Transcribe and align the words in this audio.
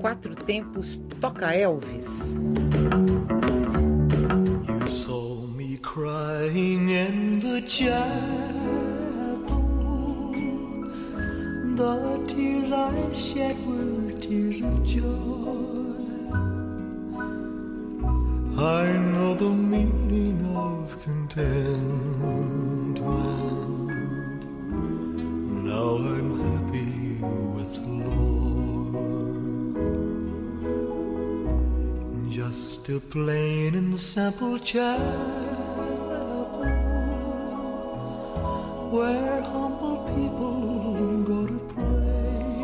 Quatro 0.00 0.34
Tempos 0.34 1.00
toca 1.20 1.52
Elvis. 1.54 2.34
You 4.66 4.88
saw 4.88 5.46
me 5.46 5.76
crying 5.78 6.88
in 6.88 7.40
the 7.40 7.60
chapel. 7.62 8.00
The 11.76 12.24
tears 12.26 12.72
I 12.72 13.14
shed 13.14 13.56
were 13.66 14.12
tears 14.18 14.60
of 14.60 14.84
joy. 14.84 15.70
I 18.58 18.92
know 19.12 19.34
the 19.34 19.50
meaning 19.50 20.44
of 20.56 21.00
contentment. 21.02 21.99
Just 32.30 32.88
a 32.88 33.00
plain 33.00 33.74
and 33.74 33.98
simple 33.98 34.56
chapel 34.60 35.04
where 38.92 39.42
humble 39.42 39.98
people 40.14 41.24
go 41.24 41.46
to 41.48 41.58
pray. 41.74 42.62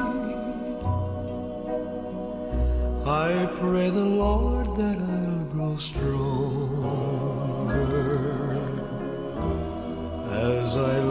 I 3.10 3.46
pray 3.58 3.90
the 3.90 4.04
Lord 4.04 4.76
that 4.76 4.98
I'll 5.00 5.44
grow 5.46 5.76
stronger 5.76 7.26
as 10.30 10.76
I 10.76 11.05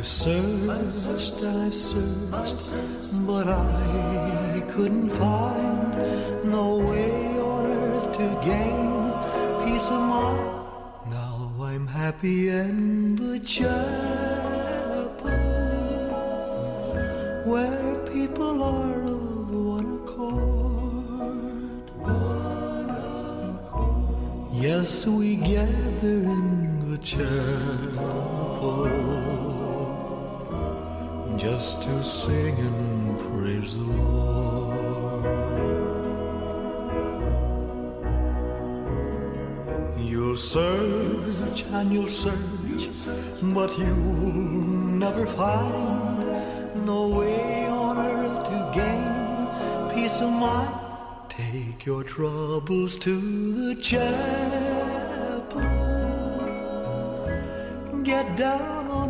I've 0.00 0.06
searched 0.06 1.42
and 1.42 1.60
I've 1.60 1.74
searched, 1.74 2.72
but 3.26 3.46
I 3.46 4.62
couldn't 4.70 5.10
find 5.10 5.94
no 6.42 6.78
way 6.78 7.38
on 7.38 7.66
earth 7.66 8.10
to 8.12 8.40
gain 8.42 9.12
peace 9.62 9.90
of 9.90 10.00
mind. 10.00 10.40
Now 11.10 11.52
I'm 11.60 11.86
happy 11.86 12.48
in 12.48 13.16
the 13.16 13.40
chapel 13.40 13.68
where 17.44 17.96
people 18.06 18.62
are 18.62 19.02
of 19.02 19.50
one 19.54 20.00
accord. 20.00 21.10
Yes, 24.50 25.06
we 25.06 25.36
gather 25.36 26.22
in 26.38 26.90
the 26.90 26.96
chapel 26.96 28.50
just 31.40 31.82
to 31.82 32.02
sing 32.04 32.54
and 32.58 33.18
praise 33.18 33.74
the 33.74 33.82
Lord. 33.82 35.24
You'll 39.98 40.36
search 40.36 41.62
and 41.62 41.90
you'll 41.94 42.06
search, 42.06 42.88
but 43.54 43.78
you'll 43.78 44.34
never 45.04 45.24
find 45.24 46.84
no 46.84 47.08
way 47.08 47.66
on 47.68 47.96
earth 47.96 48.44
to 48.50 48.70
gain 48.74 49.94
peace 49.94 50.20
of 50.20 50.30
mind. 50.30 50.74
Take 51.30 51.86
your 51.86 52.04
troubles 52.04 52.96
to 52.98 53.14
the 53.68 53.74
chapel. 53.80 55.62
Get 58.02 58.36
down 58.36 58.88
on 58.88 59.09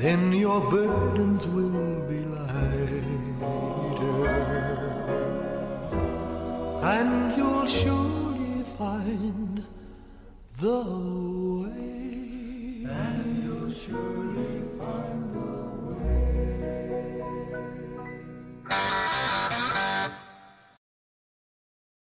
Then 0.00 0.32
your 0.32 0.62
burdens 0.70 1.46
will 1.46 2.00
be 2.08 2.20
lighter. 2.24 3.04
And 6.80 7.36
you'll 7.36 7.66
surely 7.66 8.64
find 8.78 9.62
the 10.58 11.29